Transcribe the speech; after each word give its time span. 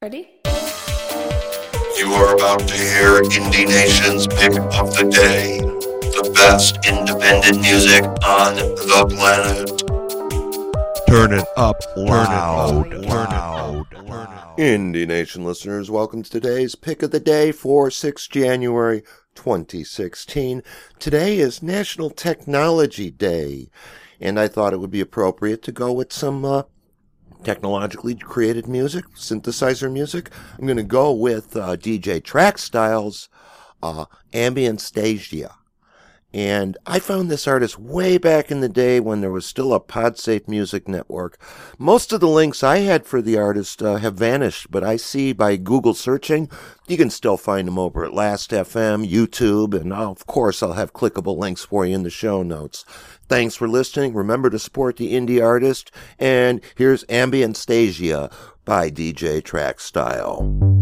Ready? 0.00 0.30
You 1.98 2.12
are 2.12 2.32
about 2.32 2.60
to 2.60 2.74
hear 2.74 3.20
Indie 3.20 3.66
Nation's 3.66 4.28
pick 4.28 4.52
of 4.52 4.94
the 4.94 5.10
day. 5.10 5.58
The 5.58 6.30
best 6.36 6.76
independent 6.86 7.60
music 7.60 8.04
on 8.24 8.54
the 8.54 9.06
planet. 9.10 9.76
Turn 11.08 11.32
it 11.32 11.44
up 11.56 11.82
loud. 11.96 12.88
Turn 12.88 12.92
it 12.92 13.08
loud. 13.08 13.86
Indie 14.56 15.04
Nation 15.04 15.42
listeners, 15.44 15.90
welcome 15.90 16.22
to 16.22 16.30
today's 16.30 16.76
pick 16.76 17.02
of 17.02 17.10
the 17.10 17.18
day 17.18 17.50
for 17.50 17.90
6 17.90 18.28
January 18.28 19.02
2016. 19.34 20.62
Today 21.00 21.38
is 21.38 21.60
National 21.60 22.10
Technology 22.10 23.10
Day, 23.10 23.68
and 24.20 24.38
I 24.38 24.46
thought 24.46 24.72
it 24.72 24.78
would 24.78 24.92
be 24.92 25.00
appropriate 25.00 25.64
to 25.64 25.72
go 25.72 25.90
with 25.90 26.12
some 26.12 26.44
uh, 26.44 26.62
technologically 27.44 28.14
created 28.14 28.66
music, 28.66 29.04
synthesizer 29.14 29.90
music. 29.92 30.30
I'm 30.58 30.66
going 30.66 30.76
to 30.76 30.82
go 30.82 31.12
with 31.12 31.56
uh, 31.56 31.76
DJ 31.76 32.20
Trackstyle's 32.20 33.28
uh, 33.82 34.06
Ambient 34.32 34.80
Stagia. 34.80 35.54
And 36.32 36.76
I 36.86 36.98
found 36.98 37.30
this 37.30 37.48
artist 37.48 37.78
way 37.78 38.18
back 38.18 38.50
in 38.50 38.60
the 38.60 38.68
day 38.68 39.00
when 39.00 39.22
there 39.22 39.30
was 39.30 39.46
still 39.46 39.72
a 39.72 39.80
PodSafe 39.80 40.46
Music 40.46 40.86
Network. 40.86 41.38
Most 41.78 42.12
of 42.12 42.20
the 42.20 42.28
links 42.28 42.62
I 42.62 42.78
had 42.78 43.06
for 43.06 43.22
the 43.22 43.38
artist 43.38 43.82
uh, 43.82 43.96
have 43.96 44.14
vanished, 44.14 44.70
but 44.70 44.84
I 44.84 44.96
see 44.96 45.32
by 45.32 45.56
Google 45.56 45.94
searching, 45.94 46.50
you 46.86 46.98
can 46.98 47.08
still 47.08 47.38
find 47.38 47.66
them 47.66 47.78
over 47.78 48.04
at 48.04 48.12
Last.fm, 48.12 49.08
YouTube, 49.10 49.72
and 49.72 49.92
I'll, 49.94 50.12
of 50.12 50.26
course 50.26 50.62
I'll 50.62 50.74
have 50.74 50.92
clickable 50.92 51.38
links 51.38 51.64
for 51.64 51.86
you 51.86 51.94
in 51.94 52.02
the 52.02 52.10
show 52.10 52.42
notes. 52.42 52.84
Thanks 53.28 53.54
for 53.54 53.68
listening. 53.68 54.12
Remember 54.12 54.50
to 54.50 54.58
support 54.58 54.96
the 54.96 55.14
indie 55.14 55.42
artist. 55.42 55.90
And 56.18 56.60
here's 56.76 57.04
Ambient 57.08 57.56
Stagia 57.56 58.30
by 58.66 58.90
DJ 58.90 59.40
Trackstyle. 59.40 60.68
You've 60.72 60.77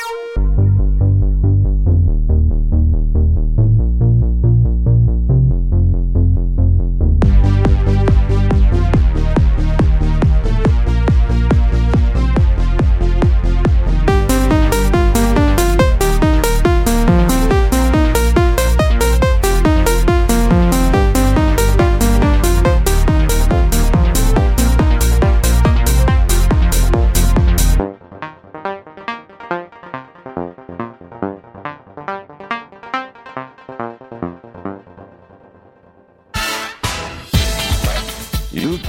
Bye. 0.00 0.39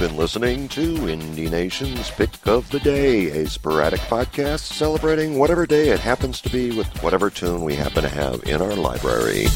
Been 0.08 0.16
listening 0.16 0.66
to 0.66 0.96
Indie 0.96 1.48
Nation's 1.48 2.10
Pick 2.10 2.30
of 2.48 2.68
the 2.70 2.80
Day, 2.80 3.42
a 3.42 3.48
sporadic 3.48 4.00
podcast 4.00 4.58
celebrating 4.58 5.38
whatever 5.38 5.64
day 5.64 5.90
it 5.90 6.00
happens 6.00 6.40
to 6.40 6.50
be 6.50 6.76
with 6.76 6.88
whatever 7.04 7.30
tune 7.30 7.62
we 7.62 7.76
happen 7.76 8.02
to 8.02 8.08
have 8.08 8.42
in 8.42 8.60
our 8.60 8.74
library. 8.74 9.46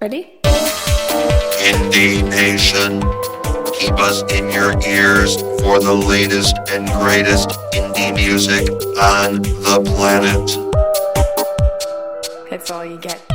Ready? 0.00 0.40
Indie 1.60 2.26
Nation. 2.30 3.02
Keep 3.74 3.98
us 4.00 4.22
in 4.32 4.50
your 4.50 4.80
ears 4.86 5.36
for 5.60 5.80
the 5.80 5.92
latest 5.92 6.56
and 6.70 6.88
greatest 6.92 7.50
indie 7.74 8.14
music 8.14 8.70
on 8.96 9.42
the 9.42 9.82
planet. 9.84 10.48
That's 12.48 12.70
all 12.70 12.86
you 12.86 12.96
get. 12.96 13.31